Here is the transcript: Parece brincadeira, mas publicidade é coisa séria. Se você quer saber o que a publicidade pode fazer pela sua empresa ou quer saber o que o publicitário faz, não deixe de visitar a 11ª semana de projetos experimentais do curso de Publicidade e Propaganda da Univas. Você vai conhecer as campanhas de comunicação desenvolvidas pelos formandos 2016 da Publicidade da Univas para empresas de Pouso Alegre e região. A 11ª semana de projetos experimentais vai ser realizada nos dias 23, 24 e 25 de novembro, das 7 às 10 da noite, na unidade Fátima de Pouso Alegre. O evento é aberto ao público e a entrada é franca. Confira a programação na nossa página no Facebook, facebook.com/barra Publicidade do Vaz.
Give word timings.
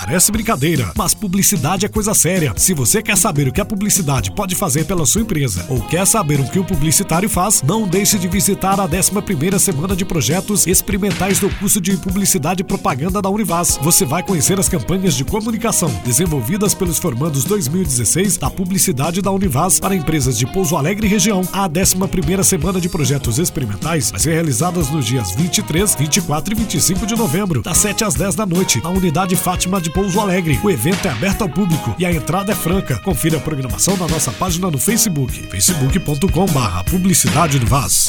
Parece 0.00 0.32
brincadeira, 0.32 0.90
mas 0.96 1.12
publicidade 1.12 1.84
é 1.84 1.88
coisa 1.88 2.14
séria. 2.14 2.54
Se 2.56 2.72
você 2.72 3.02
quer 3.02 3.18
saber 3.18 3.46
o 3.46 3.52
que 3.52 3.60
a 3.60 3.66
publicidade 3.66 4.30
pode 4.30 4.54
fazer 4.54 4.86
pela 4.86 5.04
sua 5.04 5.20
empresa 5.20 5.66
ou 5.68 5.78
quer 5.78 6.06
saber 6.06 6.40
o 6.40 6.48
que 6.48 6.58
o 6.58 6.64
publicitário 6.64 7.28
faz, 7.28 7.62
não 7.62 7.86
deixe 7.86 8.18
de 8.18 8.26
visitar 8.26 8.80
a 8.80 8.88
11ª 8.88 9.58
semana 9.58 9.94
de 9.94 10.06
projetos 10.06 10.66
experimentais 10.66 11.38
do 11.38 11.50
curso 11.50 11.82
de 11.82 11.98
Publicidade 11.98 12.62
e 12.62 12.64
Propaganda 12.64 13.20
da 13.20 13.28
Univas. 13.28 13.78
Você 13.82 14.06
vai 14.06 14.22
conhecer 14.22 14.58
as 14.58 14.70
campanhas 14.70 15.14
de 15.14 15.22
comunicação 15.22 15.90
desenvolvidas 16.02 16.72
pelos 16.72 16.98
formandos 16.98 17.44
2016 17.44 18.38
da 18.38 18.48
Publicidade 18.48 19.20
da 19.20 19.30
Univas 19.30 19.78
para 19.78 19.94
empresas 19.94 20.38
de 20.38 20.46
Pouso 20.46 20.78
Alegre 20.78 21.06
e 21.06 21.10
região. 21.10 21.42
A 21.52 21.68
11ª 21.68 22.42
semana 22.42 22.80
de 22.80 22.88
projetos 22.88 23.38
experimentais 23.38 24.10
vai 24.10 24.18
ser 24.18 24.32
realizada 24.32 24.80
nos 24.80 25.04
dias 25.04 25.36
23, 25.36 25.94
24 25.94 26.54
e 26.54 26.56
25 26.56 27.04
de 27.04 27.14
novembro, 27.14 27.60
das 27.60 27.76
7 27.76 28.02
às 28.02 28.14
10 28.14 28.34
da 28.34 28.46
noite, 28.46 28.82
na 28.82 28.88
unidade 28.88 29.36
Fátima 29.36 29.78
de 29.90 29.92
Pouso 29.92 30.20
Alegre. 30.20 30.58
O 30.62 30.70
evento 30.70 31.06
é 31.06 31.10
aberto 31.10 31.42
ao 31.42 31.48
público 31.48 31.94
e 31.98 32.06
a 32.06 32.12
entrada 32.12 32.52
é 32.52 32.54
franca. 32.54 32.98
Confira 33.00 33.36
a 33.36 33.40
programação 33.40 33.96
na 33.96 34.06
nossa 34.06 34.32
página 34.32 34.70
no 34.70 34.78
Facebook, 34.78 35.32
facebook.com/barra 35.48 36.84
Publicidade 36.84 37.58
do 37.58 37.66
Vaz. 37.66 38.08